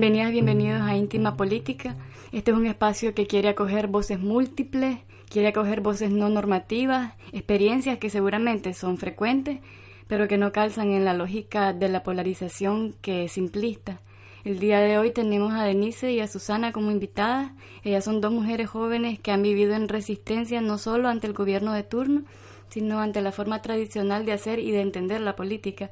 [0.00, 1.96] Bienvenidas, bienvenidos a Íntima Política.
[2.30, 7.98] Este es un espacio que quiere acoger voces múltiples, quiere acoger voces no normativas, experiencias
[7.98, 9.58] que seguramente son frecuentes,
[10.06, 14.00] pero que no calzan en la lógica de la polarización que es simplista.
[14.44, 17.50] El día de hoy tenemos a Denise y a Susana como invitadas.
[17.82, 21.72] Ellas son dos mujeres jóvenes que han vivido en resistencia no solo ante el gobierno
[21.72, 22.22] de turno,
[22.68, 25.90] sino ante la forma tradicional de hacer y de entender la política,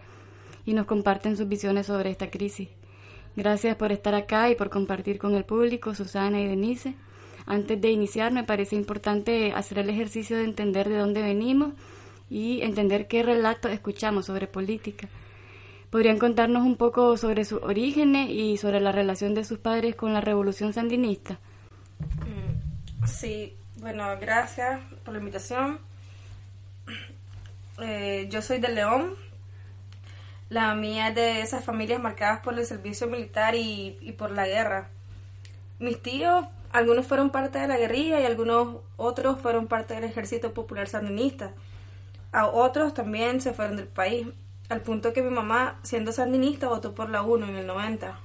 [0.64, 2.68] y nos comparten sus visiones sobre esta crisis.
[3.36, 6.94] Gracias por estar acá y por compartir con el público, Susana y Denise.
[7.44, 11.74] Antes de iniciar, me parece importante hacer el ejercicio de entender de dónde venimos
[12.30, 15.08] y entender qué relatos escuchamos sobre política.
[15.90, 20.12] ¿Podrían contarnos un poco sobre sus orígenes y sobre la relación de sus padres con
[20.12, 21.38] la revolución sandinista?
[22.00, 25.78] Mm, sí, bueno, gracias por la invitación.
[27.80, 29.14] Eh, yo soy de León,
[30.48, 34.90] la mía es de esas familias marcadas por el servicio militar y, por la guerra.
[35.78, 40.54] Mis tíos, algunos fueron parte de la guerrilla y algunos otros fueron parte del ejército
[40.54, 41.52] popular sandinista.
[42.32, 44.28] A otros también se fueron del país,
[44.68, 48.18] al punto que mi mamá, siendo sandinista, votó por la UNO en el 90.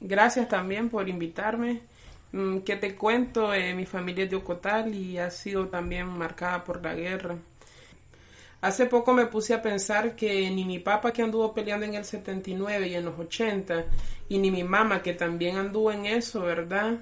[0.00, 1.82] Gracias también por invitarme.
[2.32, 6.64] Mm, que te cuento, eh, mi familia es de Ocotal y ha sido también marcada
[6.64, 7.36] por la guerra.
[8.64, 12.04] Hace poco me puse a pensar que ni mi papá que anduvo peleando en el
[12.06, 13.84] 79 y en los 80,
[14.30, 16.96] y ni mi mamá que también anduvo en eso, ¿verdad?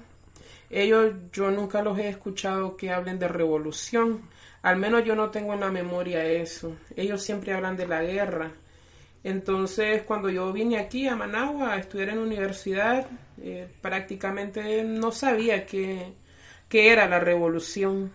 [0.69, 4.23] Ellos yo nunca los he escuchado que hablen de revolución.
[4.61, 6.75] Al menos yo no tengo en la memoria eso.
[6.97, 8.51] Ellos siempre hablan de la guerra.
[9.23, 13.07] Entonces, cuando yo vine aquí a Managua a estudiar en universidad,
[13.41, 16.11] eh, prácticamente no sabía qué,
[16.67, 18.11] qué era la revolución.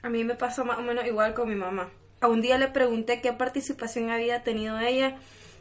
[0.00, 1.90] A mí me pasó más o menos igual con mi mamá.
[2.20, 5.16] A un día le pregunté qué participación había tenido ella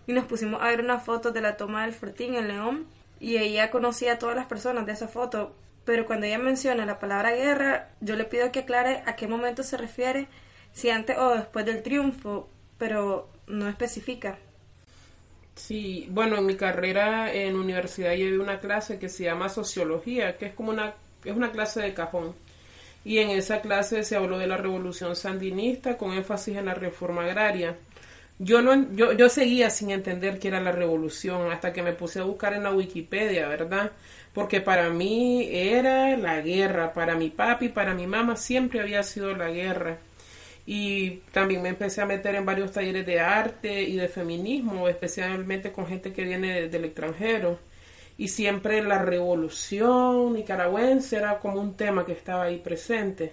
[0.07, 2.85] y nos pusimos a ver una foto de la toma del Fortín en León
[3.19, 5.55] y ella conocía a todas las personas de esa foto,
[5.85, 9.63] pero cuando ella menciona la palabra guerra, yo le pido que aclare a qué momento
[9.63, 10.27] se refiere,
[10.73, 14.37] si antes o después del triunfo, pero no especifica.
[15.55, 20.47] Sí, bueno, en mi carrera en universidad llevé una clase que se llama sociología, que
[20.47, 22.33] es como una es una clase de cajón
[23.09, 27.23] y en esa clase se habló de la revolución sandinista con énfasis en la reforma
[27.23, 27.75] agraria.
[28.37, 32.19] Yo, no, yo, yo seguía sin entender qué era la revolución hasta que me puse
[32.19, 33.93] a buscar en la Wikipedia, ¿verdad?
[34.31, 39.35] Porque para mí era la guerra, para mi papi, para mi mamá siempre había sido
[39.35, 39.97] la guerra.
[40.67, 45.71] Y también me empecé a meter en varios talleres de arte y de feminismo, especialmente
[45.71, 47.57] con gente que viene del extranjero
[48.19, 53.31] y siempre la revolución nicaragüense era como un tema que estaba ahí presente.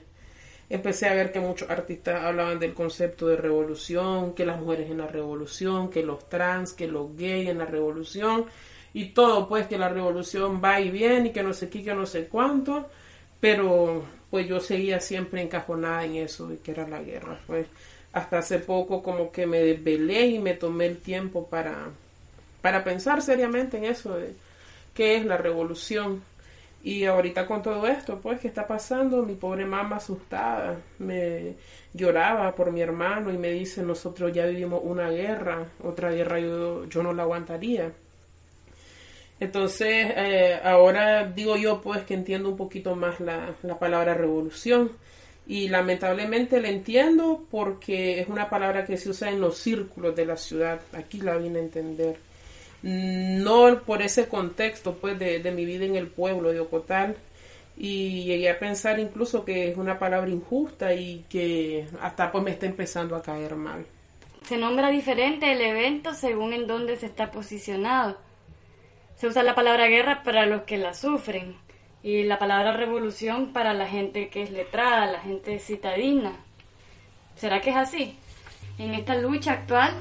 [0.71, 4.99] Empecé a ver que muchos artistas hablaban del concepto de revolución, que las mujeres en
[4.99, 8.47] la revolución, que los trans, que los gays en la revolución
[8.95, 11.93] y todo, pues que la revolución va y viene y que no sé qué, que
[11.93, 12.89] no sé cuánto,
[13.41, 17.41] pero pues yo seguía siempre encajonada en eso de que era la guerra.
[17.49, 17.67] Pues
[18.13, 21.89] hasta hace poco como que me desvelé y me tomé el tiempo para,
[22.63, 24.17] para pensar seriamente en eso
[24.97, 26.23] qué es la revolución.
[26.83, 29.23] Y ahorita con todo esto, pues, ¿qué está pasando?
[29.23, 31.55] Mi pobre mamá asustada, me
[31.93, 36.85] lloraba por mi hermano y me dice, nosotros ya vivimos una guerra, otra guerra yo,
[36.87, 37.93] yo no la aguantaría.
[39.39, 44.93] Entonces, eh, ahora digo yo, pues, que entiendo un poquito más la, la palabra revolución.
[45.49, 50.27] Y lamentablemente la entiendo porque es una palabra que se usa en los círculos de
[50.27, 50.81] la ciudad.
[50.93, 52.26] Aquí la vine a entender
[52.87, 57.17] no por ese contexto pues de, mi vida en el pueblo de Ocotal
[57.77, 62.53] y llegué a pensar incluso que es una palabra injusta y que hasta pues me
[62.53, 63.85] está empezando a caer mal.
[64.45, 68.19] Se nombra diferente el evento según en dónde se está posicionado.
[69.17, 71.57] Se usa la palabra guerra para los que la sufren
[72.05, 76.37] y la palabra revolución para la gente que es letrada, la gente citadina.
[77.35, 78.17] ¿Será que es así?
[78.79, 79.93] En esta lucha actual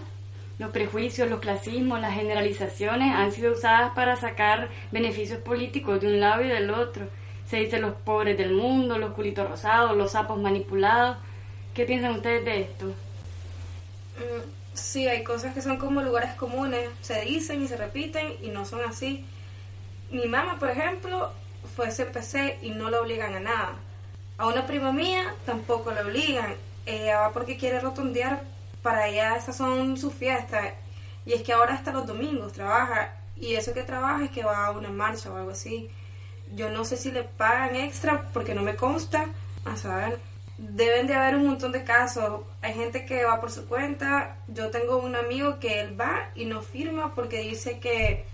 [0.57, 6.19] los prejuicios, los clasismos, las generalizaciones han sido usadas para sacar beneficios políticos de un
[6.19, 7.07] lado y del otro.
[7.48, 11.18] Se dice los pobres del mundo, los culitos rosados, los sapos manipulados.
[11.74, 12.86] ¿Qué piensan ustedes de esto?
[12.86, 18.48] Mm, sí, hay cosas que son como lugares comunes, se dicen y se repiten y
[18.48, 19.25] no son así.
[20.10, 21.34] Mi mamá, por ejemplo,
[21.75, 23.74] fue CPC y no la obligan a nada.
[24.38, 26.56] A una prima mía tampoco la obligan.
[26.86, 28.44] Ella va porque quiere rotondear
[28.86, 30.74] para ella esas son sus fiestas.
[31.26, 33.16] Y es que ahora hasta los domingos trabaja.
[33.36, 35.90] Y eso que trabaja es que va a una marcha o algo así.
[36.54, 39.26] Yo no sé si le pagan extra porque no me consta.
[39.66, 40.20] A saber,
[40.60, 42.42] deben de haber un montón de casos.
[42.62, 44.38] Hay gente que va por su cuenta.
[44.48, 48.26] Yo tengo un amigo que él va y no firma porque dice que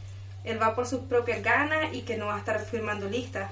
[0.43, 3.49] él va por sus propias ganas y que no va a estar firmando listas.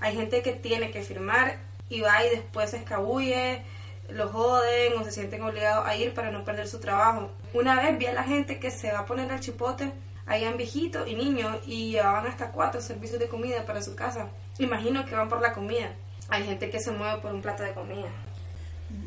[0.00, 1.58] Hay gente que tiene que firmar
[1.90, 3.62] y va y después se escabulle,
[4.12, 7.30] lo joden o se sienten obligados a ir para no perder su trabajo.
[7.52, 9.92] Una vez vi a la gente que se va a poner al chipote,
[10.26, 14.28] habían viejitos y niños y llevaban hasta cuatro servicios de comida para su casa.
[14.58, 15.92] Imagino que van por la comida.
[16.28, 18.08] Hay gente que se mueve por un plato de comida.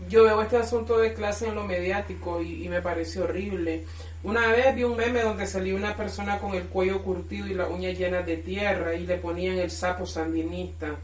[0.09, 3.85] Yo veo este asunto de clase en lo mediático y, me parece horrible.
[4.23, 7.69] Una vez vi un meme donde salía una persona con el cuello curtido y las
[7.69, 10.95] uñas llenas de tierra y le ponían el sapo sandinista.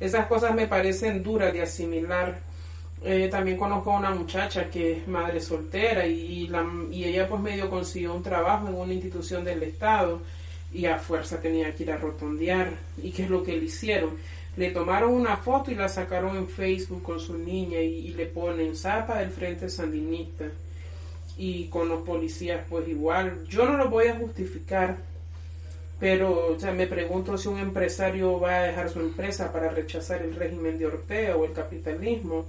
[0.00, 2.38] Esas cosas me parecen duras de asimilar.
[3.04, 7.40] Eh, también conozco a una muchacha que es madre soltera y, la, y ella pues
[7.40, 10.20] medio consiguió un trabajo en una institución del Estado
[10.72, 12.70] y a fuerza tenía que ir a rotondear.
[13.02, 14.10] ¿Y qué es lo que le hicieron?
[14.56, 18.26] Le tomaron una foto y la sacaron en Facebook con su niña y, y le
[18.26, 20.44] ponen zapa del Frente Sandinista
[21.36, 23.44] y con los policías pues igual.
[23.48, 24.98] Yo no lo voy a justificar,
[25.98, 30.22] pero o sea, me pregunto si un empresario va a dejar su empresa para rechazar
[30.22, 32.46] el régimen de Ortega o el capitalismo.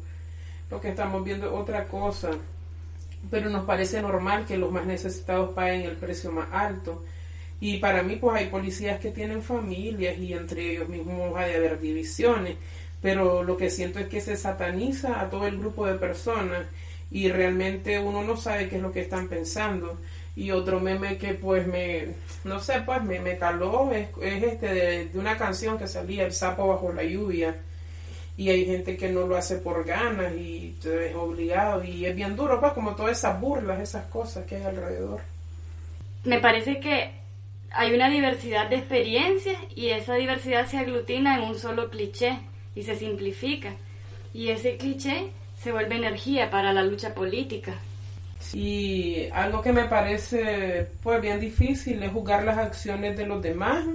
[0.69, 2.31] Lo que estamos viendo es otra cosa,
[3.29, 7.03] pero nos parece normal que los más necesitados paguen el precio más alto.
[7.59, 11.57] Y para mí pues hay policías que tienen familias y entre ellos mismos hay de
[11.57, 12.57] haber divisiones,
[13.01, 16.65] pero lo que siento es que se sataniza a todo el grupo de personas
[17.11, 19.97] y realmente uno no sabe qué es lo que están pensando.
[20.35, 25.09] Y otro meme que pues me, no sé, pues me, me caló es, este de,
[25.13, 27.55] una canción que salía, El sapo bajo la lluvia.
[28.35, 32.35] Y hay gente que no lo hace por ganas y es obligado y es bien
[32.35, 35.21] duro, pues como todas esas burlas, esas cosas que hay alrededor.
[36.23, 37.11] Me parece que
[37.69, 42.39] hay una diversidad de experiencias y esa diversidad se aglutina en un solo cliché
[42.75, 43.73] y se simplifica.
[44.33, 45.29] Y ese cliché
[45.61, 47.73] se vuelve energía para la lucha política.
[48.39, 53.85] Sí, algo que me parece pues bien difícil es juzgar las acciones de los demás,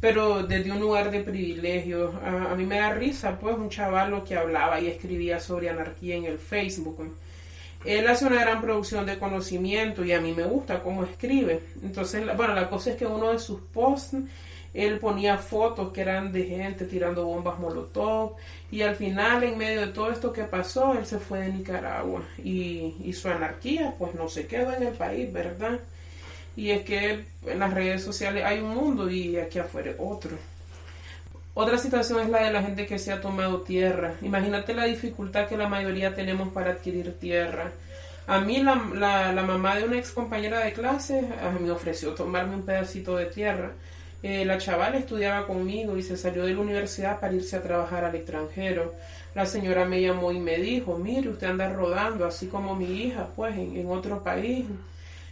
[0.00, 2.12] pero desde un lugar de privilegio.
[2.24, 6.24] A, mí me da risa, pues, un chaval que hablaba y escribía sobre anarquía en
[6.24, 7.14] el Facebook.
[7.84, 11.60] Él hace una gran producción de conocimiento y a mí me gusta cómo escribe.
[11.82, 14.16] Entonces, bueno, la cosa es que uno de sus posts
[14.72, 18.36] él ponía fotos que eran de gente tirando bombas molotov
[18.70, 22.22] y al final en medio de todo esto que pasó él se fue de Nicaragua
[22.38, 25.80] y, y su anarquía pues no se quedó en el país, ¿verdad?
[26.56, 30.32] Y es que en las redes sociales hay un mundo y aquí afuera otro.
[31.54, 34.14] Otra situación es la de la gente que se ha tomado tierra.
[34.22, 37.72] Imagínate la dificultad que la mayoría tenemos para adquirir tierra.
[38.26, 41.24] A mí la, la, la mamá de una ex compañera de clase
[41.60, 43.72] me ofreció tomarme un pedacito de tierra
[44.22, 48.04] eh, la chavala estudiaba conmigo y se salió de la universidad para irse a trabajar
[48.04, 48.94] al extranjero.
[49.34, 53.28] La señora me llamó y me dijo, mire, usted anda rodando así como mi hija,
[53.34, 54.66] pues, en, otro país.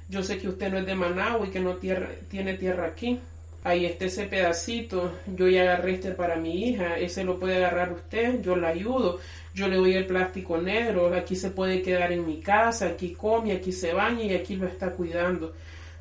[0.09, 3.21] Yo sé que usted no es de Managua y que no tiene tierra aquí.
[3.65, 7.93] Ahí está ese pedacito, yo ya agarré este para mi hija, ese lo puede agarrar
[7.93, 9.19] usted, yo la ayudo,
[9.53, 13.53] yo le doy el plástico negro, aquí se puede quedar en mi casa, aquí come,
[13.53, 15.55] aquí se baña y aquí lo está cuidando.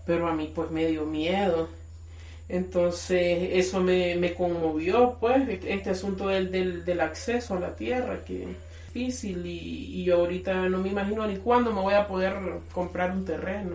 [0.06, 1.68] Pero a mí pues me dio miedo
[2.50, 8.48] entonces eso me, me conmovió, pues, este asunto del, del, acceso a la tierra, que
[8.94, 12.34] difícil y, y ahorita no me imagino ni cuándo me voy a poder
[12.72, 13.72] comprar un terreno.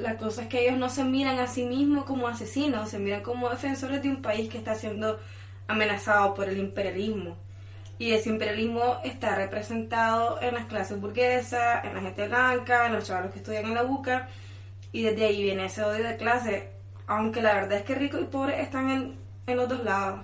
[0.00, 3.22] La cosa es que ellos no se miran a sí mismos como asesinos, se miran
[3.22, 5.18] como defensores de un país que está siendo
[5.68, 7.36] amenazado por el imperialismo.
[7.98, 13.06] Y ese imperialismo está representado en las clases burguesas, en la gente blanca, en los
[13.06, 14.28] chavales que estudian en la UCA,
[14.90, 16.80] y desde ahí viene ese odio de clase
[17.10, 19.16] aunque la verdad es que rico y pobre están en,
[19.48, 20.20] en los dos lados.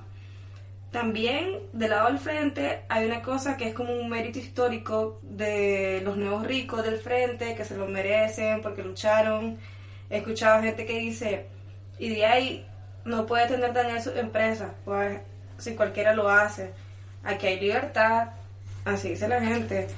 [0.97, 6.01] También del lado del frente hay una cosa que es como un mérito histórico de
[6.03, 9.59] los nuevos ricos del frente que se lo merecen porque lucharon.
[10.09, 11.49] He escuchado gente que dice,
[11.99, 12.67] y de ahí
[13.05, 15.21] no puede tener daño su empresa, pues
[15.59, 16.73] si cualquiera lo hace.
[17.23, 18.29] Aquí hay libertad,
[18.87, 19.89] así dice la gente.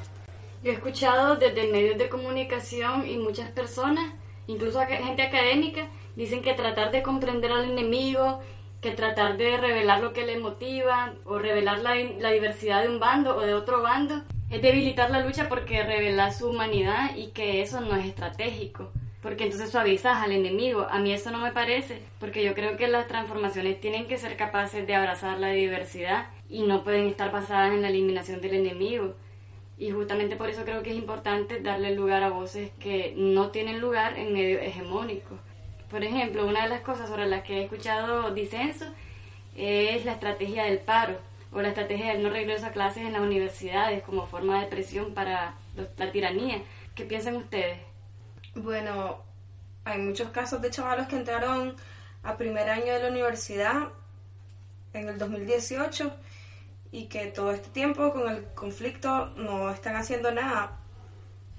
[0.65, 4.15] Yo he escuchado desde medios de comunicación y muchas personas,
[4.49, 5.87] incluso gente académica,
[6.19, 8.41] Dicen que tratar de comprender al enemigo,
[8.81, 13.01] que tratar de revelar lo que le motiva o revelar la, la diversidad de un
[13.01, 17.61] bando o de otro bando es debilitar la lucha porque revela su humanidad y que
[17.63, 18.91] eso no es estratégico
[19.23, 20.87] porque entonces suavizas al enemigo.
[20.91, 24.37] A mí eso no me parece, porque yo creo que las transformaciones tienen que ser
[24.37, 29.15] capaces de abrazar la diversidad y no pueden estar basadas en la eliminación del enemigo.
[29.77, 33.81] Y justamente por eso creo que es importante darle lugar a voces que no tienen
[33.81, 35.39] lugar en medios hegemónicos.
[35.91, 38.85] Por ejemplo, una de las cosas sobre las que he escuchado disenso
[39.57, 41.19] es la estrategia del paro
[41.53, 45.15] o la estrategia del no regreso a clases en las universidades como forma de presión
[45.15, 45.55] para
[45.97, 46.63] la tiranía.
[46.95, 47.79] ¿Qué piensan ustedes?
[48.55, 49.23] Bueno,
[49.85, 51.75] hay muchos casos de chavalos que entraron
[52.23, 53.89] a primer año de la universidad
[54.93, 56.13] en el 2018
[56.93, 60.79] y que todo este tiempo con el conflicto no están haciendo nada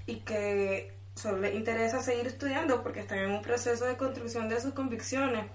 [0.06, 4.60] y que solo les interesa seguir estudiando porque están en un proceso de construcción de
[4.60, 5.46] sus convicciones.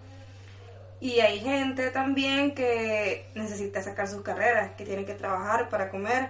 [0.99, 6.29] Y hay gente también que necesita sacar sus carreras, que tienen que trabajar para comer.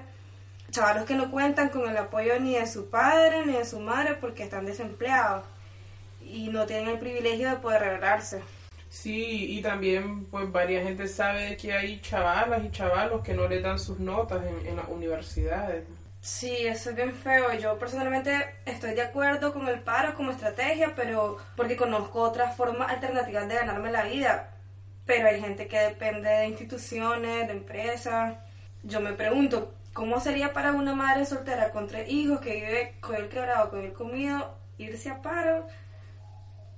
[0.72, 4.16] Chavalos que no cuentan con el apoyo ni de su padre ni de su madre
[4.16, 5.46] porque están desempleados
[6.22, 8.42] y no tienen el privilegio de poder revelarse.
[8.90, 13.62] Sí, y también pues varias gente sabe que hay chavalas y chavalos que no les
[13.62, 15.86] dan sus notas en, en las universidades.
[16.26, 17.54] Sí, eso es bien feo.
[17.54, 18.32] Yo personalmente
[18.66, 23.54] estoy de acuerdo con el paro como estrategia, pero porque conozco otras formas alternativas de
[23.54, 24.50] ganarme la vida.
[25.06, 28.38] Pero hay gente que depende de instituciones, de empresas.
[28.82, 33.16] Yo me pregunto, ¿cómo sería para una madre soltera con tres hijos que vive con
[33.16, 35.68] el quebrado, con el comido, irse a paro?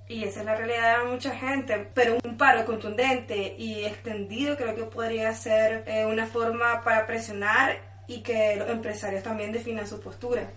[0.10, 4.76] Y esa es la realidad de mucha gente, pero un paro contundente y extendido creo
[4.76, 10.00] que podría ser eh, una forma para presionar y que los empresarios también definan su
[10.00, 10.50] postura.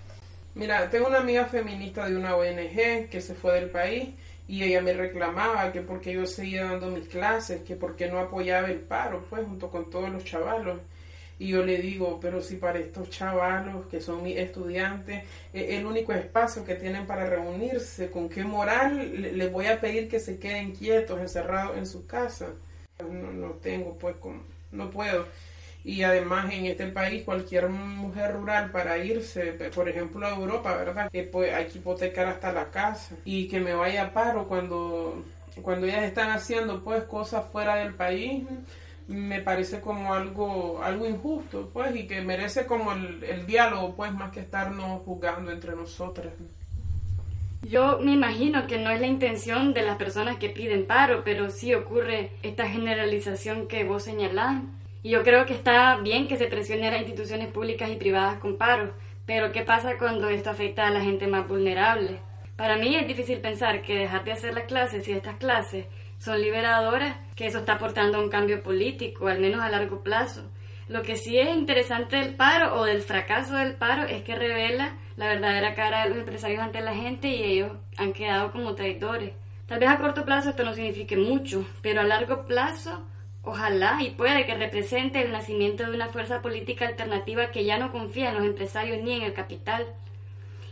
[0.55, 4.11] Mira, tengo una amiga feminista de una ONG que se fue del país
[4.49, 8.69] y ella me reclamaba que porque yo seguía dando mis clases, que porque no apoyaba
[8.69, 10.81] el paro, pues junto con todos los chavalos.
[11.39, 15.87] Y yo le digo, pero si para estos chavalos que son mis estudiantes, es el
[15.87, 20.39] único espacio que tienen para reunirse, ¿con qué moral les voy a pedir que se
[20.39, 22.49] queden quietos, encerrados en su casa?
[22.99, 24.17] No, no tengo, pues,
[24.73, 25.27] no puedo.
[25.85, 31.11] Y además en este país cualquier mujer rural para irse, por ejemplo a Europa, ¿verdad?
[31.11, 33.17] Que pues hay que hipotecar hasta la casa.
[33.25, 35.25] Y que me vaya a paro cuando,
[35.63, 38.45] cuando ellas están haciendo pues cosas fuera del país
[39.11, 44.13] me parece como algo algo injusto pues y que merece como el, el diálogo pues
[44.13, 46.33] más que estarnos juzgando entre nosotras.
[47.63, 51.51] Yo me imagino que no es la intención de las personas que piden paro pero
[51.51, 54.63] sí ocurre esta generalización que vos señalás
[55.03, 58.39] y yo creo que está bien que se presione a las instituciones públicas y privadas
[58.39, 58.93] con paro
[59.27, 62.21] pero qué pasa cuando esto afecta a la gente más vulnerable
[62.61, 65.87] para mí es difícil pensar que dejar de hacer las clases y estas clases
[66.19, 70.43] son liberadoras, que eso está aportando un cambio político, al menos a largo plazo.
[70.87, 74.99] Lo que sí es interesante del paro o del fracaso del paro es que revela
[75.17, 79.33] la verdadera cara de los empresarios ante la gente y ellos han quedado como traidores.
[79.67, 83.07] Tal vez a corto plazo esto no signifique mucho, pero a largo plazo
[83.51, 87.93] ojalá y puede que represente el nacimiento de una fuerza política alternativa que ya no
[87.93, 89.87] confía en los empresarios ni en el capital.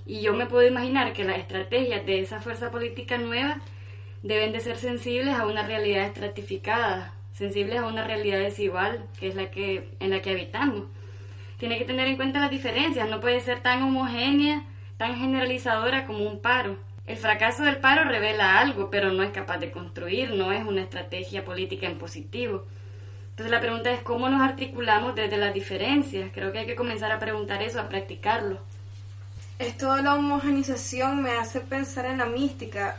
[0.07, 3.59] Y yo me puedo imaginar que las estrategias de esa fuerza política nueva
[4.23, 9.35] deben de ser sensibles a una realidad estratificada, sensibles a una realidad desigual, que es
[9.35, 10.85] la que, en la que habitamos.
[11.59, 14.63] Tiene que tener en cuenta las diferencias, no puede ser tan homogénea,
[14.97, 16.77] tan generalizadora como un paro.
[17.09, 20.83] El fracaso del paro revela algo, pero no es capaz de construir, no es una
[20.83, 22.67] estrategia política en positivo.
[23.31, 26.31] Entonces la pregunta es cómo nos articulamos desde las diferencias.
[26.35, 28.59] Creo que hay que comenzar a preguntar eso, a practicarlo.
[29.59, 32.97] Esto de la homogenización me hace pensar en la mística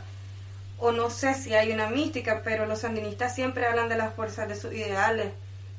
[0.78, 4.48] o no sé si hay una mística, pero los sandinistas siempre hablan de las fuerzas
[4.48, 5.28] de sus ideales.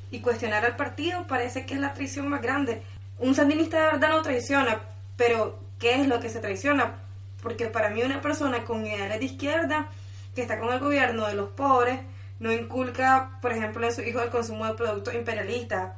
[0.09, 2.81] Y cuestionar al partido parece que es la traición más grande.
[3.19, 4.79] Un sandinista de verdad no traiciona,
[5.17, 6.93] pero ¿qué es lo que se traiciona?
[7.41, 9.87] Porque para mí una persona con ideales de izquierda,
[10.35, 11.99] que está con el gobierno de los pobres,
[12.39, 15.93] no inculca, por ejemplo, en su hijo el consumo de productos imperialistas,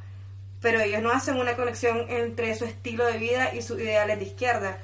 [0.62, 4.26] pero ellos no hacen una conexión entre su estilo de vida y sus ideales de
[4.26, 4.78] izquierda.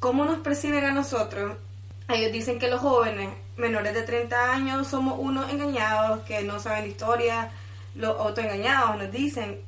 [0.00, 1.56] ¿Cómo nos perciben a nosotros?
[2.08, 6.84] Ellos dicen que los jóvenes menores de 30 años somos unos engañados, que no saben
[6.84, 7.50] de historia,
[7.94, 9.60] los autoengañados nos dicen,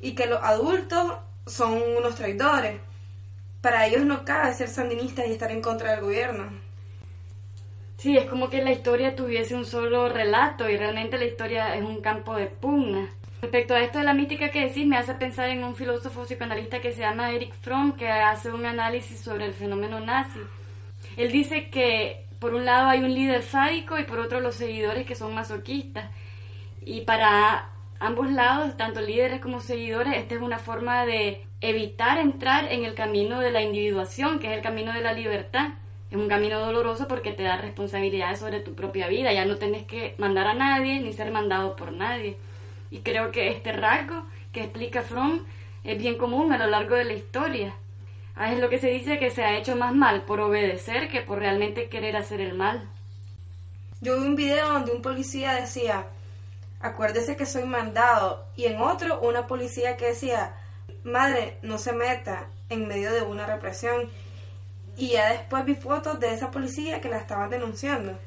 [0.00, 1.14] y que los adultos
[1.46, 2.80] son unos traidores.
[3.68, 6.48] Para ellos no cabe ser sandinistas y estar en contra del gobierno.
[7.98, 11.84] Sí, es como que la historia tuviese un solo relato y realmente la historia es
[11.84, 13.10] un campo de pugna.
[13.42, 16.80] Respecto a esto de la mística que decís, me hace pensar en un filósofo psicoanalista
[16.80, 20.40] que se llama Eric Fromm, que hace un análisis sobre el fenómeno nazi
[21.18, 25.04] él dice que por un lado hay un líder sádico y por otro los seguidores
[25.04, 26.10] que son masoquistas.
[26.86, 27.68] Y para
[28.00, 32.94] ambos lados, tanto líderes como seguidores, esta es una forma de evitar entrar en el
[32.94, 35.70] camino de la individuación, que es el camino de la libertad.
[36.10, 39.32] Es un camino doloroso porque te da responsabilidades sobre tu propia vida.
[39.32, 42.36] Ya no tienes que mandar a nadie ni ser mandado por nadie.
[42.90, 45.44] Y creo que este rasgo que explica Fromm
[45.84, 47.74] es bien común a lo largo de la historia.
[48.36, 51.20] Ah, es lo que se dice que se ha hecho más mal por obedecer que
[51.20, 52.88] por realmente querer hacer el mal.
[54.00, 56.06] Yo vi un video donde un policía decía,
[56.80, 60.54] acuérdese que soy mandado, y en otro una policía que decía,
[61.08, 64.08] madre, no se meta en medio de una represión.
[64.96, 68.18] Y ya después vi fotos de esa policía que la estaban denunciando.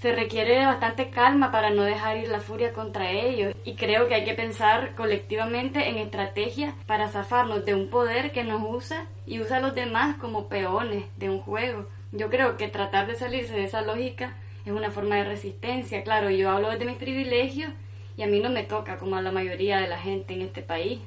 [0.00, 4.06] se requiere de bastante calma para no dejar ir la furia contra ellos y creo
[4.06, 9.06] que hay que pensar colectivamente en estrategias para zafarnos de un poder que nos usa
[9.26, 11.88] y usa a los demás como peones de un juego.
[12.12, 16.04] Yo creo que tratar de salirse de esa lógica es una forma de resistencia.
[16.04, 17.72] Claro, yo hablo de mis privilegios
[18.16, 20.62] y a mí no me toca como a la mayoría de la gente en este
[20.62, 21.00] país.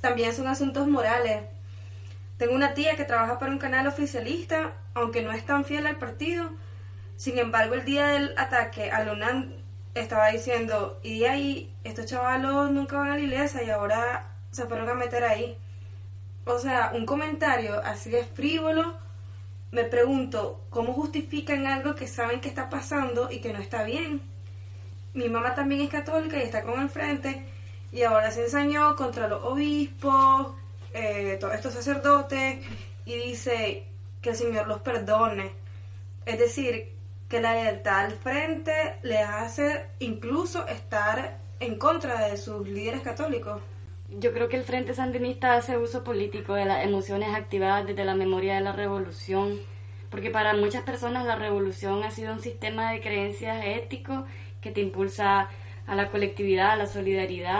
[0.00, 1.42] También son asuntos morales.
[2.36, 5.96] Tengo una tía que trabaja para un canal oficialista, aunque no es tan fiel al
[5.96, 6.50] partido,
[7.18, 9.52] sin embargo, el día del ataque a Lunan
[9.92, 14.88] estaba diciendo, y ahí, estos chavalos nunca van a la iglesia y ahora se fueron
[14.88, 15.58] a meter ahí.
[16.44, 18.96] O sea, un comentario así de frívolo,
[19.72, 24.22] me pregunto, ¿cómo justifican algo que saben que está pasando y que no está bien?
[25.12, 27.44] Mi mamá también es católica y está con el frente,
[27.92, 30.48] y ahora se ensañó contra los obispos,
[30.92, 32.64] eh, todos estos sacerdotes,
[33.04, 33.84] y dice
[34.20, 35.52] que el Señor los perdone.
[36.26, 36.92] Es decir,
[37.28, 43.60] que la lealtad al frente le hace incluso estar en contra de sus líderes católicos.
[44.10, 48.14] Yo creo que el Frente Sandinista hace uso político de las emociones activadas desde la
[48.14, 49.58] memoria de la revolución,
[50.10, 54.24] porque para muchas personas la revolución ha sido un sistema de creencias ético
[54.62, 55.50] que te impulsa
[55.88, 57.56] a la colectividad, a la solidaridad,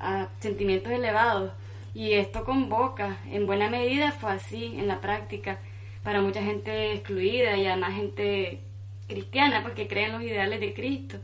[0.00, 1.52] a, sentimientos elevados.
[1.94, 5.58] Y esto convoca, en buena medida fue así en la práctica,
[6.02, 8.60] para mucha gente excluida y además gente
[9.06, 11.18] cristiana, porque pues, cree en los ideales de Cristo.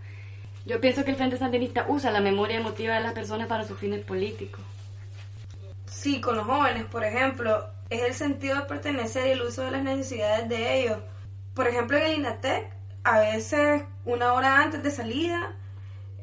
[0.64, 3.78] Yo pienso que el Frente Sandinista usa la memoria emotiva de las personas para sus
[3.78, 4.60] fines políticos.
[5.86, 9.72] Sí, con los jóvenes, por ejemplo, es el sentido de pertenecer y el uso de
[9.72, 10.98] las necesidades de ellos.
[11.54, 12.68] Por ejemplo, en el INATEC,
[13.04, 15.54] a veces una hora antes de salida,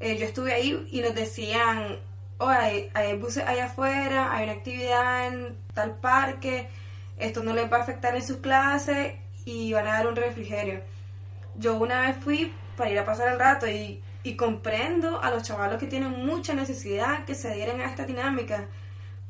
[0.01, 1.97] eh, yo estuve ahí y nos decían,
[2.37, 6.67] oh, hay, hay buses allá afuera, hay una actividad en tal parque,
[7.17, 9.13] esto no les va a afectar en sus clases
[9.45, 10.81] y van a dar un refrigerio
[11.57, 14.01] yo una vez fui para ir a pasar el rato y,
[14.37, 18.67] comprendo a los chavalos que tienen mucha necesidad que se adhieren a esta dinámica,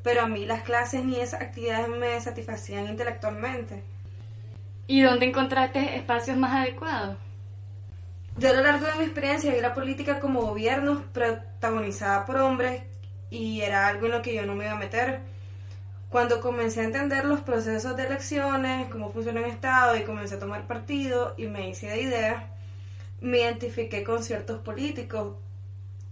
[0.04, 3.84] pero a mí las clases ni esas actividades me satisfacían intelectualmente.
[4.88, 7.18] ¿Y dónde encontraste espacios más adecuados?
[8.42, 12.82] Yo a lo largo de mi experiencia vi la política como gobierno protagonizada por hombres
[13.30, 15.20] y era algo en lo que yo no me iba a meter.
[16.10, 20.40] Cuando comencé a entender los procesos de elecciones, cómo funciona el Estado y comencé a
[20.40, 22.44] tomar partido y me hice de ideas,
[23.20, 25.36] me identifiqué con ciertos políticos.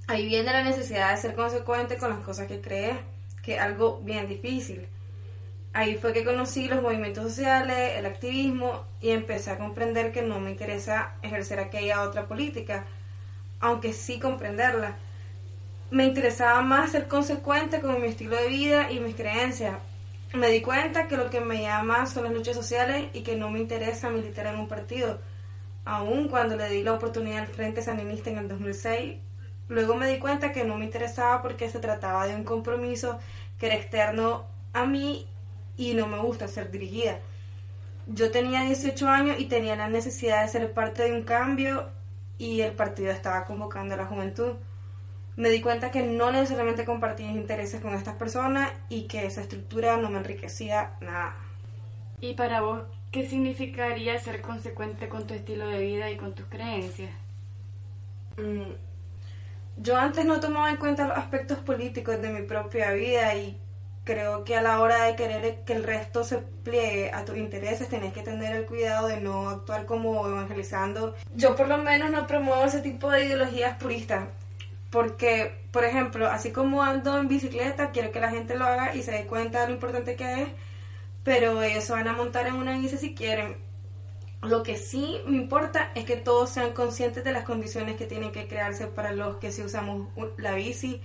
[0.05, 2.97] Ahí viene la necesidad de ser consecuente con las cosas que crees,
[3.41, 4.87] que es algo bien difícil.
[5.73, 10.39] Ahí fue que conocí los movimientos sociales, el activismo y empecé a comprender que no
[10.39, 12.85] me interesa ejercer aquella otra política,
[13.59, 14.97] aunque sí comprenderla.
[15.91, 19.75] Me interesaba más ser consecuente con mi estilo de vida y mis creencias,
[20.33, 23.49] me di cuenta que lo que me llama son las luchas sociales y que no
[23.49, 25.19] me interesa militar en un partido.
[25.85, 29.17] Aún cuando le di la oportunidad al Frente Sandinista en el 2006,
[29.69, 33.17] luego me di cuenta que no me interesaba porque se trataba de un compromiso
[33.57, 35.27] que era externo a mí
[35.79, 37.17] y no me gusta ser dirigida.
[38.05, 41.89] Yo tenía 18 años y tenía la necesidad de ser parte de un cambio
[42.37, 44.53] y el partido estaba convocando a la juventud
[45.39, 49.95] me di cuenta que no necesariamente compartía intereses con estas personas y que esa estructura
[49.95, 51.33] no me enriquecía nada.
[52.19, 56.45] ¿Y para vos qué significaría ser consecuente con tu estilo de vida y con tus
[56.47, 57.11] creencias?
[58.35, 58.73] Mm,
[59.77, 63.57] yo antes no tomaba en cuenta los aspectos políticos de mi propia vida y
[64.09, 67.89] creo que a la hora de querer que el resto se pliegue a tus intereses
[67.89, 71.15] tenés que tener el cuidado de no actuar como evangelizando.
[71.35, 74.27] Yo por lo menos no promuevo ese tipo de ideologías puristas
[74.89, 79.03] porque, por ejemplo, así como ando en bicicleta, quiero que la gente lo haga y
[79.03, 80.49] se dé cuenta de lo importante que es,
[81.23, 83.57] pero ellos van a montar en una bici si quieren.
[84.41, 88.31] Lo que sí me importa es que todos sean conscientes de las condiciones que tienen
[88.31, 90.99] que crearse para los que sí usamos la bici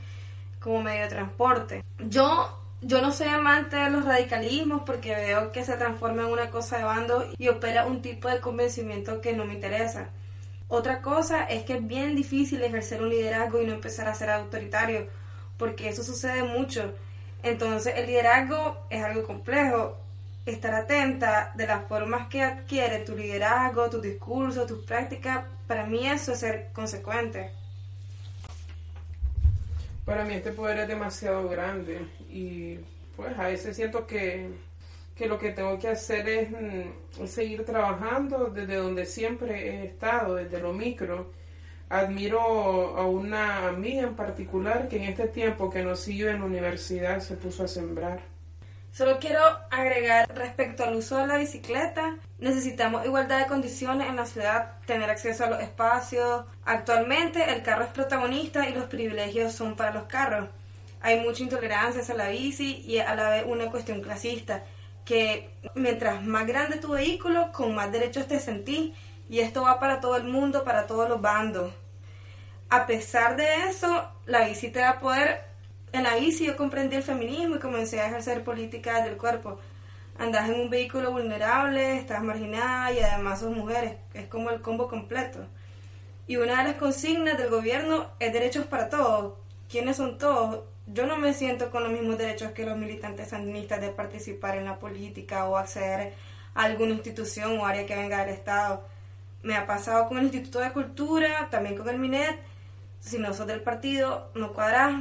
[0.59, 1.85] como medio de transporte.
[1.99, 6.51] Yo, yo no soy amante de los radicalismos porque veo que se transforma en una
[6.51, 10.11] cosa de bando y opera un tipo de convencimiento que no me interesa.
[10.69, 14.29] Otra cosa es que es bien difícil ejercer un liderazgo y no empezar a ser
[14.29, 15.07] autoritario,
[15.57, 16.93] porque eso sucede mucho.
[17.43, 19.97] Entonces el liderazgo es algo complejo.
[20.45, 26.07] Estar atenta de las formas que adquiere tu liderazgo, tu discurso, tus prácticas, para mí
[26.07, 27.51] eso es ser consecuente.
[30.05, 32.79] Para mí este poder es demasiado grande y
[33.17, 34.51] pues a veces siento que
[35.15, 40.35] que lo que tengo que hacer es, mm, seguir trabajando desde donde siempre he estado,
[40.35, 41.31] desde lo micro.
[41.89, 42.41] Admiro
[42.97, 47.21] a una amiga en particular que en este tiempo que nos siguió en la universidad
[47.21, 48.21] se puso a sembrar.
[48.91, 54.25] Solo quiero agregar respecto al uso de la bicicleta, necesitamos igualdad de condiciones en la
[54.25, 56.45] ciudad, tener acceso a los espacios.
[56.65, 60.49] Actualmente el carro es protagonista y los privilegios son para los carros.
[61.05, 64.65] Hay mucha intolerancia hacia la bici y a la vez una cuestión clasista,
[65.05, 68.95] que mientras más grande tu vehículo, con más derechos te sentís
[69.29, 71.75] y esto va para todo el mundo, para todos los bandos.
[72.71, 75.45] A pesar de eso, la bici te va a poder
[75.93, 79.61] en la bici yo comprendí el feminismo y comencé a ejercer políticas del cuerpo.
[80.19, 83.97] Andás en un vehículo vulnerable, estás marginada y además sos mujeres.
[84.15, 85.41] Es como el combo completo.
[86.27, 89.35] Y una de las consignas del gobierno es derechos para todos.
[89.69, 90.65] ¿Quiénes son todos?
[90.87, 94.67] Yo no me siento con los mismos derechos que los militantes sandinistas de participar en
[94.67, 96.13] la política o acceder
[96.55, 98.87] a alguna institución o área que venga del Estado.
[99.43, 102.39] Me ha pasado con el Instituto de Cultura, también con el MINET.
[103.01, 104.95] Si no sos del partido, no cuadras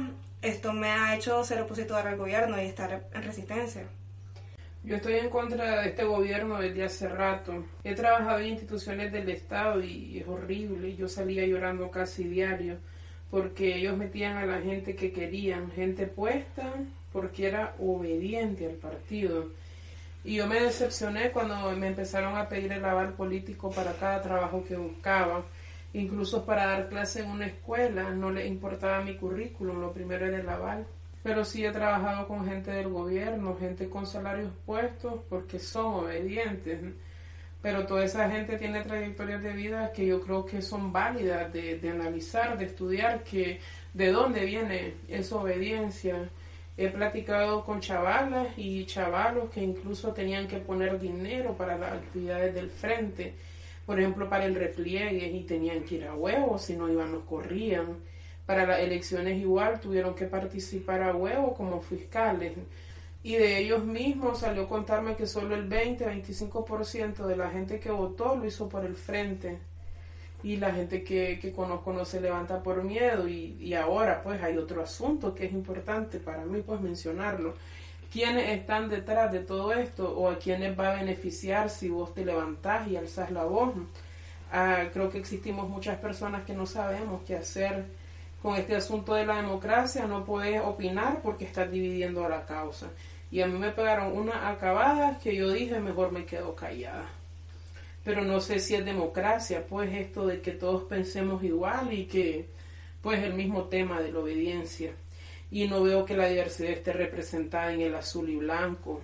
[0.44, 3.84] esto me ha hecho ser opositor al gobierno y estar en resistencia.
[4.82, 7.64] Yo estoy en contra de este gobierno desde hace rato.
[7.82, 10.94] He trabajado en instituciones del Estado y es horrible.
[10.96, 12.76] Yo salía llorando casi diario
[13.34, 16.72] porque ellos metían a la gente que querían, gente puesta
[17.12, 19.50] porque era obediente al partido.
[20.22, 24.64] Y yo me decepcioné cuando me empezaron a pedir el aval político para cada trabajo
[24.64, 25.44] que buscaba
[25.94, 30.38] Incluso para dar clase en una escuela no le importaba mi currículum, lo primero era
[30.38, 30.86] el aval.
[31.24, 36.80] Pero sí he trabajado con gente del gobierno, gente con salarios puestos porque son obedientes.
[37.64, 41.80] Pero toda esa gente tiene trayectorias de vida que yo creo que son válidas de,
[41.90, 43.58] analizar, de estudiar, que
[43.94, 46.28] de dónde viene esa obediencia.
[46.76, 52.54] He platicado con chavalas y chavalos que incluso tenían que poner dinero para las actividades
[52.54, 53.32] del frente
[53.86, 57.24] por ejemplo, para el repliegue y tenían que ir a huevos, si no iban los
[57.24, 57.98] corrían.
[58.46, 62.52] Para las elecciones igual tuvieron que participar a huevo como fiscales.
[63.24, 67.90] Y de ellos mismos salió a contarme que solo el 20-25% de la gente que
[67.90, 69.58] votó lo hizo por el frente.
[70.44, 73.26] Y la gente que, que conozco no se levanta por miedo.
[73.26, 77.54] Y, y ahora pues hay otro asunto que es importante para mí pues mencionarlo
[78.14, 82.24] quiénes están detrás de todo esto o a quiénes va a beneficiar si vos te
[82.24, 83.74] levantás y alzás la voz.
[84.52, 87.86] Ah, creo que existimos muchas personas que no sabemos qué hacer
[88.40, 92.86] con este asunto de la democracia, no podés opinar porque estás dividiendo la causa.
[93.34, 97.10] Y a mí me pegaron una acabada que yo dije, mejor me quedo callada.
[98.04, 102.46] Pero no sé si es democracia, pues esto de que todos pensemos igual y que,
[103.02, 104.92] pues el mismo tema de la obediencia
[105.50, 109.00] y no veo que la diversidad esté representada en el azul y blanco.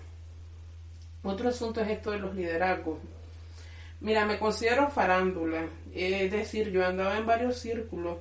[1.24, 3.00] Otro asunto es esto de los liderazgos.
[3.98, 8.18] Mira, me considero farándula, es decir, yo andaba en varios círculos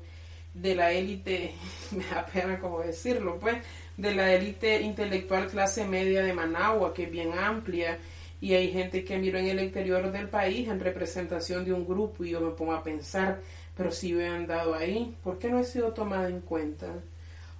[0.56, 1.54] de la élite,
[1.92, 3.58] me da pena como decirlo, pues,
[4.02, 7.98] de la élite intelectual clase media de Managua, que es bien amplia,
[8.42, 12.24] y hay gente que miro en el exterior del país en representación de un grupo
[12.24, 13.42] y yo me pongo a pensar,
[13.76, 16.88] pero si yo he andado ahí, ¿por qué no he sido tomada en cuenta?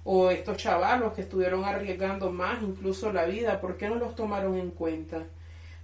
[0.04, 4.56] o estos chavalos que estuvieron arriesgando más incluso la vida, ¿por qué no los tomaron
[4.56, 5.24] en cuenta?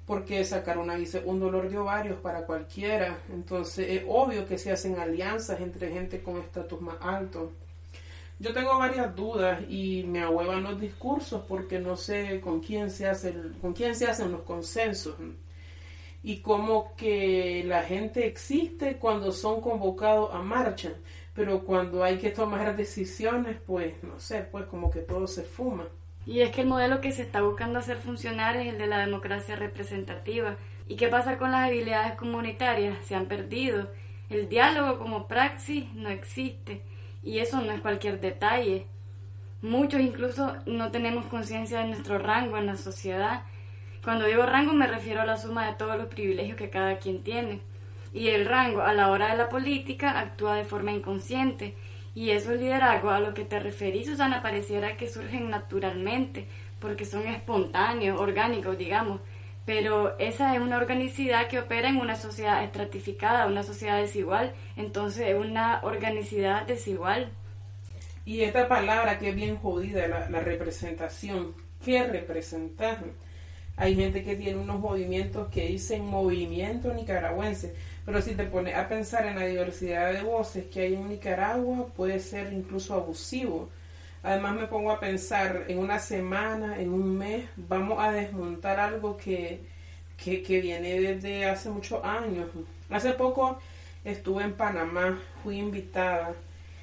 [0.07, 4.99] Porque sacar una un dolor de ovarios para cualquiera, entonces es obvio que se hacen
[4.99, 7.53] alianzas entre gente con estatus más alto.
[8.39, 13.07] Yo tengo varias dudas y me ahuevan los discursos porque no sé con quién se
[13.07, 15.15] hace con quién se hacen los consensos
[16.23, 20.93] y cómo que la gente existe cuando son convocados a marcha
[21.37, 25.87] pero cuando hay que tomar decisiones, pues no sé, pues como que todo se fuma.
[26.25, 28.99] Y es que el modelo que se está buscando hacer funcionar es el de la
[28.99, 30.57] democracia representativa.
[30.89, 32.97] ¿Y qué pasa con las habilidades comunitarias?
[33.05, 33.91] Se han perdido.
[34.31, 36.81] El diálogo como praxis no existe.
[37.27, 38.87] Y eso no es cualquier detalle.
[39.61, 43.43] Muchos incluso no tenemos conciencia de nuestro rango en la sociedad.
[44.03, 47.23] Cuando digo rango me refiero a la suma de todos los privilegios que cada quien
[47.23, 47.61] tiene
[48.17, 51.75] y el rango a la hora de la política actúa de forma inconsciente.
[52.15, 56.49] Y esos liderazgos a lo que te referís, Susana, pareciera que surgen naturalmente,
[56.81, 59.21] porque son espontáneos, orgánicos, digamos.
[59.67, 64.55] Pero esa es una organicidad que opera en una sociedad estratificada, una sociedad desigual.
[64.77, 67.31] Entonces es una organicidad desigual.
[68.25, 71.53] Y esta palabra que es bien jodida, la, la representación,
[71.85, 72.99] ¿qué representar?
[73.77, 77.75] Hay gente que tiene unos movimientos que dicen movimiento nicaragüense
[78.07, 81.89] pero si te pones a pensar en la diversidad de voces que hay en Nicaragua,
[81.89, 83.69] puede ser incluso abusivo.
[84.27, 89.17] Además me pongo a pensar, en una semana, en un mes, vamos a desmontar algo
[89.17, 89.61] que,
[90.17, 92.49] que, viene desde hace muchos años.
[92.91, 93.61] Hace poco
[94.05, 96.35] estuve en Panamá, fui invitada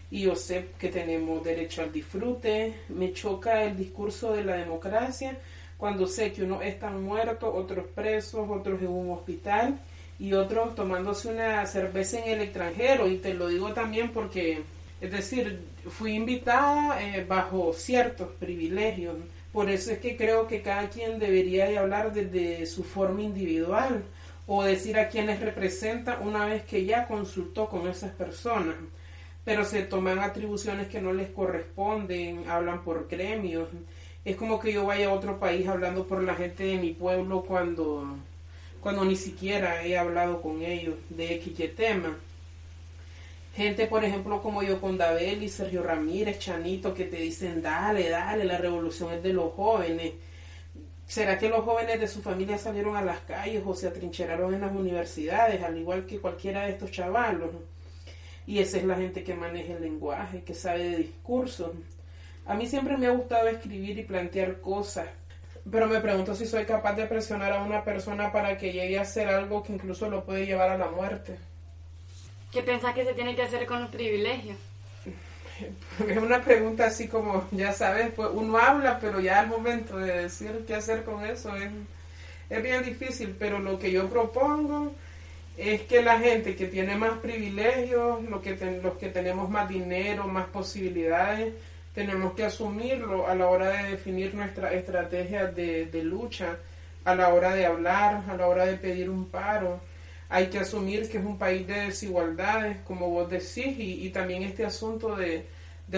[0.09, 2.75] y yo sé que tenemos derecho al disfrute.
[2.87, 5.37] Me choca el discurso de la democracia
[5.77, 9.81] cuando sé que unos están muertos, otros presos, otros en un hospital
[10.17, 13.09] y otros tomándose una cerveza en el extranjero.
[13.09, 14.61] Y te lo digo también porque,
[15.03, 19.17] es decir, fui invitada eh, bajo ciertos privilegios.
[19.51, 24.01] Por eso es que creo que cada quien debería de hablar desde su forma individual
[24.47, 28.75] o decir a quienes representa una vez que ya consultó con esas personas.
[29.43, 33.67] Pero se toman atribuciones que no les corresponden, hablan por gremios.
[34.23, 37.43] Es como que yo vaya a otro país hablando por la gente de mi pueblo
[37.43, 38.15] cuando,
[38.79, 42.15] cuando ni siquiera he hablado con ellos de X tema.
[43.53, 48.09] Gente, por ejemplo, como yo con Dabel y Sergio Ramírez, Chanito, que te dicen, dale,
[48.09, 50.13] dale, la revolución es de los jóvenes
[51.05, 54.61] ¿Será que los jóvenes de su familia salieron a las calles o se atrincheraron en
[54.61, 57.51] las universidades, al igual que cualquiera de estos chavalos?
[58.47, 61.71] Y esa es la gente que maneja el lenguaje, que sabe de discursos.
[62.45, 65.07] A mí siempre me ha gustado escribir y plantear cosas,
[65.69, 69.03] pero me pregunto si soy capaz de presionar a una persona para que llegue a
[69.03, 71.37] hacer algo que incluso lo puede llevar a la muerte.
[72.53, 74.57] ¿Qué pensás que se tiene que hacer con los privilegios?
[76.07, 80.21] es una pregunta así como, ya sabes, pues uno habla, pero ya al momento de
[80.23, 81.71] decir qué hacer con eso es,
[82.51, 84.93] es bien difícil, pero lo que yo propongo
[85.57, 90.27] es que la gente que tiene más privilegios, lo que los que tenemos más dinero,
[90.27, 91.53] más posibilidades,
[91.95, 96.57] tenemos que asumirlo a la hora de definir nuestra estrategia de, de lucha,
[97.05, 99.79] a la hora de hablar, a la hora de pedir un paro
[100.33, 104.65] hay que asumir que es un país de desigualdades, como vos decís, y, también este
[104.65, 105.47] asunto de,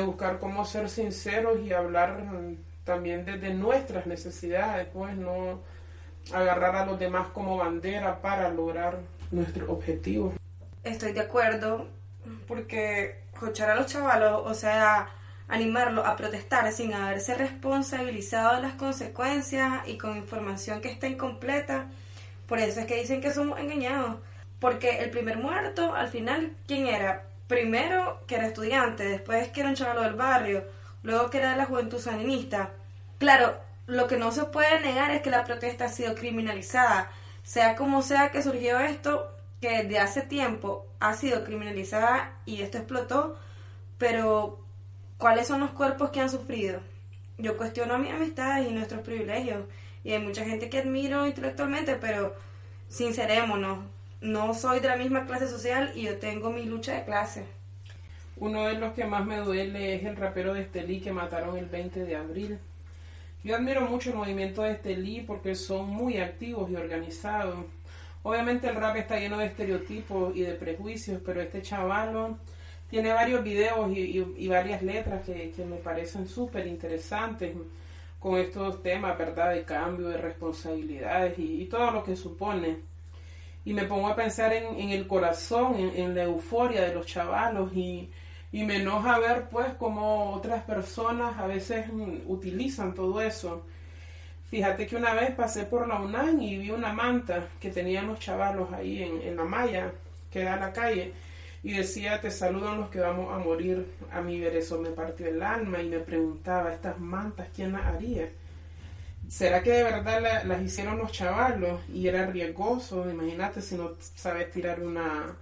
[0.05, 2.21] buscar cómo ser sinceros y hablar
[2.83, 5.61] también desde nuestras necesidades, pues no
[6.33, 8.99] agarrar a los demás como bandera para lograr
[9.31, 10.33] nuestro objetivo.
[10.83, 11.87] Estoy de acuerdo,
[12.45, 15.07] porque escuchar a los chavalos, o sea,
[15.47, 21.87] animarlos a protestar sin haberse responsabilizado de las consecuencias y con información que esté incompleta,
[22.47, 24.17] por eso es que dicen que somos engañados.
[24.59, 27.27] Porque el primer muerto, al final, ¿quién era?
[27.47, 30.65] Primero que era estudiante, después que era un chaval del barrio,
[31.03, 32.71] luego que era de la juventud sandinista.
[33.19, 37.11] Claro, lo que no se puede negar es que la protesta ha sido criminalizada.
[37.43, 39.31] Sea como sea que surgió esto,
[39.61, 43.37] que desde hace tiempo ha sido criminalizada y esto explotó,
[43.97, 44.59] pero
[45.17, 46.79] ¿cuáles son los cuerpos que han sufrido?
[47.37, 49.65] Yo cuestiono a mis amistades y nuestros privilegios
[50.05, 52.35] y hay mucha gente que admiro intelectualmente, pero
[52.87, 53.79] sincerémonos,
[54.21, 57.43] no soy de la misma clase social y yo tengo mi lucha de clase.
[58.37, 61.65] Uno de los que más me duele es el rapero de Estelí que mataron el
[61.65, 62.59] 20 de abril.
[63.43, 67.65] Yo admiro mucho el movimiento de Estelí porque son muy activos y organizados.
[68.21, 72.37] Obviamente el rap está lleno de estereotipos y de prejuicios, pero este chavalo
[72.91, 77.55] tiene varios videos y, varias letras que, que me parecen súper interesantes
[78.25, 79.53] con estos temas, ¿verdad?
[79.53, 82.77] De cambio, de responsabilidades y, todo lo que supone.
[83.63, 88.09] Y me pongo a pensar en, el corazón, en, la euforia de los chavalos y,
[88.51, 91.85] me enoja ver pues cómo otras personas a veces
[92.25, 93.63] utilizan todo eso.
[94.49, 98.19] Fíjate que una vez pasé por la UNAM y vi una manta que tenían los
[98.19, 99.91] chavalos ahí en, en la malla
[100.31, 101.13] que da a la calle
[101.65, 103.87] y decía, te saludan los que vamos a morir.
[104.11, 107.87] A mí ver eso me partió el alma y me preguntaba, estas mantas, ¿quién las
[107.87, 108.29] haría?
[109.27, 113.09] ¿Será que de verdad las hicieron los chavalos y era riesgoso?
[113.09, 115.35] Imagínate si no sabes tirar una,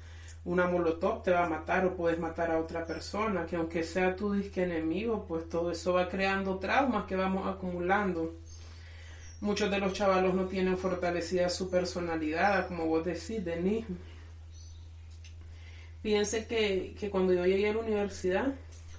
[0.45, 4.15] una molotov te va a matar o puedes matar a otra persona, que aunque sea
[4.15, 8.33] tu disque enemigo, pues todo eso va creando traumas que vamos acumulando.
[9.41, 13.85] Muchos de los chavalos no tienen fortalecida su personalidad, como vos decís, Denis.
[16.03, 18.53] Fíjense que, que cuando yo llegué a la universidad,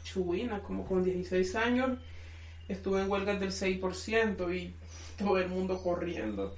[0.04, 1.98] Chubina, como con 16 años,
[2.66, 4.74] estuve en huelgas del 6% y
[5.18, 6.56] todo el mundo corriendo.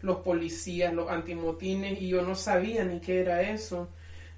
[0.00, 3.88] Los policías, los antimotines, y yo no sabía ni qué era eso.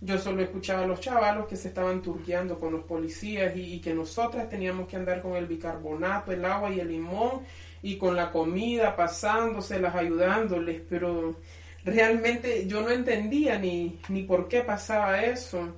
[0.00, 3.80] Yo solo escuchaba a los chavalos que se estaban turqueando con los policías y, y,
[3.80, 7.42] que nosotras teníamos que andar con el bicarbonato, el agua y el limón
[7.82, 11.36] y con la comida pasándoselas, ayudándoles, pero
[11.84, 15.74] realmente yo no entendía ni, ni por qué pasaba eso.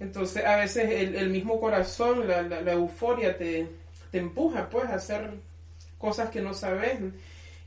[0.00, 3.68] Entonces a veces el, mismo corazón, la, la, euforia te,
[4.10, 5.30] te, empuja pues a hacer
[5.98, 6.98] cosas que no sabes.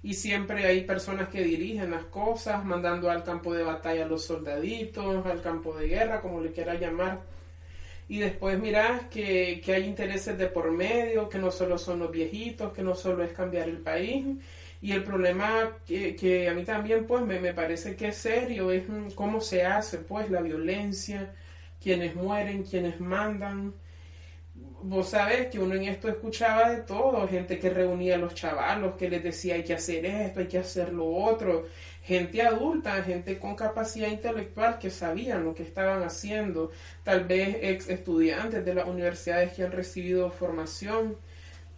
[0.04, 4.26] Y siempre hay personas que dirigen las cosas, mandando al campo de batalla a los
[4.26, 7.22] soldaditos, al campo de guerra, como le quiera llamar.
[8.08, 12.12] Y después mirás que, que hay intereses de por medio, que no solo son los
[12.12, 14.26] viejitos, que no solo es cambiar el país,
[14.86, 18.84] y el problema que, a mí también pues me, parece que es serio es
[19.16, 21.34] cómo se hace pues la violencia,
[21.82, 23.74] quienes mueren, quienes mandan.
[24.54, 28.96] vos sabés que uno en esto escuchaba de todo, gente que reunía a los chavalos,
[28.96, 31.66] que les decía hay que hacer esto, hay que hacer lo otro,
[32.04, 36.70] gente adulta, gente con capacidad intelectual que sabían lo que estaban haciendo,
[37.04, 41.18] tal vez ex estudiantes de las universidades que han recibido formación.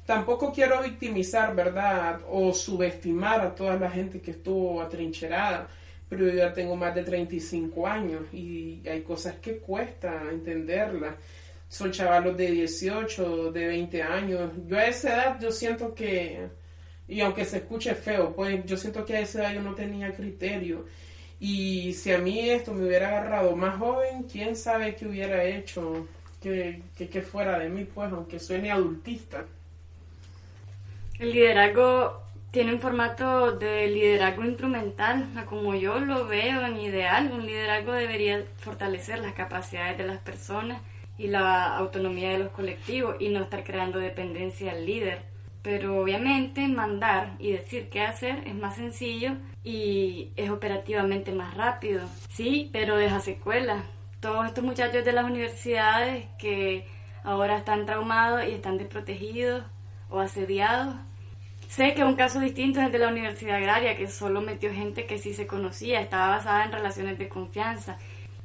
[0.08, 2.22] Tampoco quiero victimizar, ¿verdad?
[2.28, 5.68] O subestimar a toda la gente que estuvo atrincherada,
[6.10, 11.14] pero yo ya tengo más de 35 años y hay cosas que cuesta entenderlas
[11.70, 14.52] son chavalos de 18, de 20 años.
[14.68, 16.48] Yo a esa edad yo siento que,
[17.08, 20.14] y aunque se escuche feo, pues yo siento que a esa edad yo no tenía
[20.14, 20.86] criterio.
[21.40, 26.08] Y si a mí esto me hubiera agarrado más joven, quién sabe qué hubiera hecho
[26.42, 29.46] que, que, fuera de mí, pues, aunque suene adultista.
[31.20, 37.32] El liderazgo tiene un formato de liderazgo instrumental, como yo lo veo en ideal.
[37.34, 40.80] Un liderazgo debería fortalecer las capacidades de las personas
[41.18, 45.24] y la autonomía de los colectivos y no estar creando dependencia al líder.
[45.64, 49.32] Pero obviamente mandar y decir qué hacer es más sencillo
[49.64, 52.08] y es operativamente más rápido.
[52.30, 53.84] Sí, pero deja secuelas.
[54.20, 56.86] Todos estos muchachos de las universidades que
[57.24, 59.64] ahora están traumados y están desprotegidos
[60.10, 60.96] o asediados.
[61.68, 65.06] Sé que un caso distinto es el de la Universidad Agraria, que solo metió gente
[65.06, 67.98] que sí se conocía, estaba basada en relaciones de confianza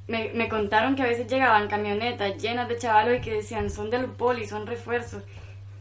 [0.08, 3.90] me, me, contaron que a veces llegaban camionetas llenas de chavalos y que decían son
[3.90, 5.22] del poli, son refuerzos.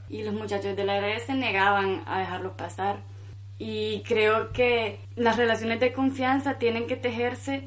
[0.09, 2.97] Y los muchachos de la área se negaban a dejarlos pasar.
[3.57, 7.63] Y creo que las relaciones de confianza tienen que tejerse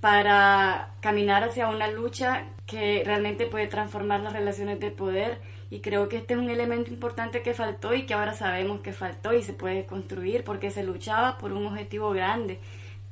[0.00, 5.40] para caminar hacia una lucha que realmente puede transformar las relaciones de poder.
[5.70, 8.92] Y creo que este es un elemento importante que faltó y que ahora sabemos que
[8.92, 12.60] faltó y se puede construir porque se luchaba por un objetivo grande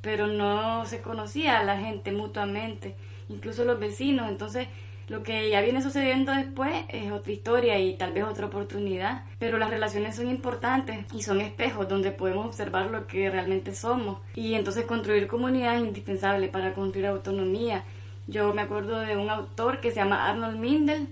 [0.05, 2.95] pero no se conocía a la gente mutuamente,
[3.27, 4.29] incluso los vecinos.
[4.29, 4.67] Entonces,
[5.07, 9.57] lo que ya viene sucediendo después es otra historia y tal vez otra oportunidad, pero
[9.57, 14.19] las relaciones son importantes y son espejos donde podemos observar lo que realmente somos.
[14.35, 17.83] Y entonces construir comunidad es indispensable para construir autonomía.
[18.27, 21.07] Yo me acuerdo de un autor que se llama Arnold Mindel,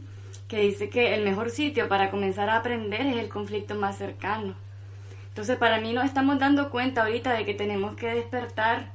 [0.54, 4.54] que dice que el mejor sitio para comenzar a aprender es el conflicto más cercano.
[5.30, 8.92] Entonces, para mí nos estamos dando cuenta ahorita de que tenemos que despertar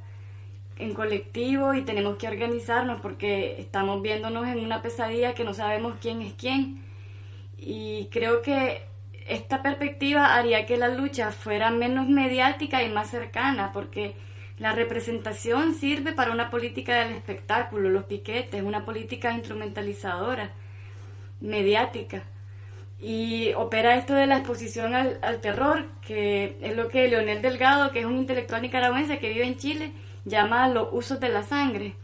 [0.77, 5.95] en colectivo y tenemos que organizarnos porque estamos viéndonos en una pesadilla que no sabemos
[5.99, 6.81] quién es quién.
[7.57, 8.83] Y creo que
[9.27, 14.15] esta perspectiva haría que la lucha fuera menos mediática y más cercana, porque
[14.59, 20.53] la representación sirve para una política del espectáculo, los piquetes, una política instrumentalizadora,
[21.41, 22.23] mediática
[23.01, 28.01] y opera esto de la exposición al, terror, que es lo que Leonel Delgado, que
[28.01, 29.93] es un intelectual nicaragüense que vive en Chile,
[30.25, 31.95] llama los usos de la sangre.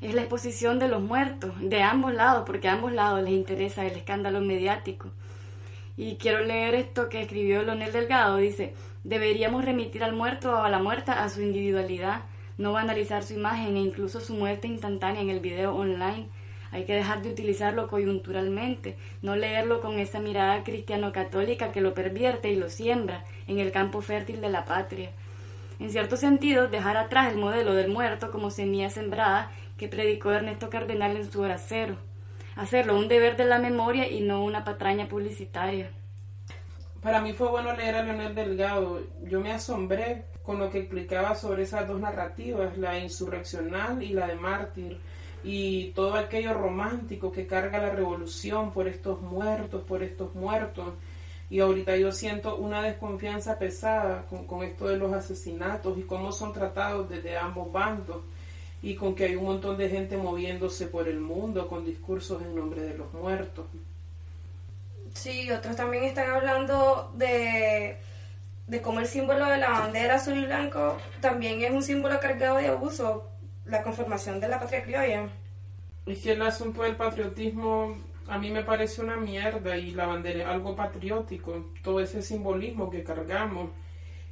[0.00, 3.86] Es la exposición de los muertos, de ambos lados, porque a ambos lados les interesa
[3.86, 5.10] el escándalo mediático.
[5.96, 8.74] Y quiero leer esto que escribió Leonel Delgado, dice,
[9.04, 12.22] deberíamos remitir al muerto o a la muerta a su individualidad,
[12.58, 16.28] no banalizar su imagen e incluso su muerte instantánea en el video online
[16.72, 22.50] hay que dejar de utilizarlo coyunturalmente, no leerlo con esa mirada cristiano-católica que lo pervierte
[22.50, 25.10] y lo siembra en el campo fértil de la patria.
[25.80, 30.70] En cierto sentido, dejar atrás el modelo del muerto como semilla sembrada que predicó Ernesto
[30.70, 31.96] Cardenal en su hora cero.
[32.54, 35.90] Hacerlo un deber de la memoria y no una patraña publicitaria.
[37.00, 39.00] Para mí fue bueno leer a Leonel Delgado.
[39.22, 44.26] Yo me asombré con lo que explicaba sobre esas dos narrativas, la insurreccional y la
[44.26, 45.00] de mártir
[45.42, 50.94] y todo aquello romántico que carga la revolución por estos muertos, por estos muertos.
[51.48, 56.52] Y ahorita yo siento una desconfianza pesada con, esto de los asesinatos y cómo son
[56.52, 58.18] tratados desde ambos bandos
[58.82, 62.54] y con que hay un montón de gente moviéndose por el mundo con discursos en
[62.54, 63.66] nombre de los muertos.
[65.14, 67.96] Sí, otros también están hablando de,
[68.68, 72.58] de cómo el símbolo de la bandera azul y blanco también es un símbolo cargado
[72.58, 73.28] de abuso
[73.64, 75.28] la conformación de la patria criolla.
[76.06, 77.96] Es que el asunto del patriotismo
[78.30, 83.02] a mí me parece una mierda y la bandera algo patriótico, todo ese simbolismo que
[83.02, 83.70] cargamos.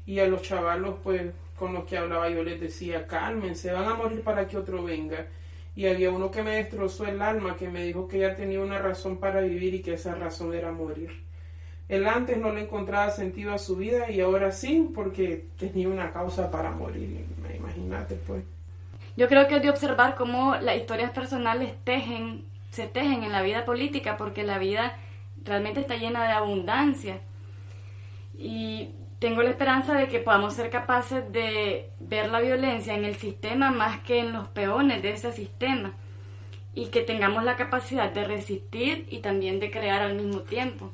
[0.06, 3.94] Y a los chavalos, pues, con los que hablaba yo les decía, cálmense, van a
[3.94, 5.26] morir para que otro venga.
[5.74, 8.78] Y había uno que me destrozó el alma, que me dijo que ya tenía una
[8.78, 11.10] razón para vivir y que esa razón era morir.
[11.88, 16.12] Él antes no le encontraba sentido a su vida y ahora sí, porque tenía una
[16.12, 17.24] causa para morir.
[17.56, 18.44] Imagínate, pues.
[19.18, 23.42] Yo creo que es de observar cómo las historias personales tejen, se tejen en la
[23.42, 24.96] vida política, porque la vida
[25.44, 27.18] realmente está llena de abundancia.
[28.38, 33.16] Y tengo la esperanza de que podamos ser capaces de ver la violencia en el
[33.16, 35.94] sistema más que en los peones de ese sistema.
[36.74, 40.92] y que tengamos la capacidad de resistir y también de crear al mismo tiempo.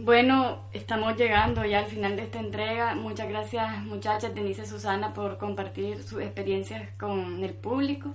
[0.00, 2.94] Bueno, estamos llegando ya al final de esta entrega.
[2.94, 8.14] Muchas gracias muchachas, Denise y Susana, por compartir sus experiencias con el público.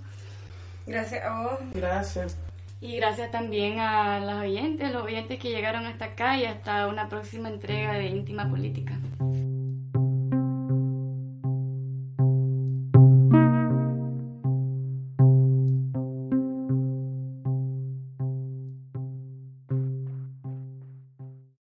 [0.87, 1.59] Gracias a vos.
[1.73, 2.37] Gracias.
[2.79, 7.09] Y gracias también a los oyentes, los oyentes que llegaron hasta acá y hasta una
[7.09, 8.97] próxima entrega de Íntima Política.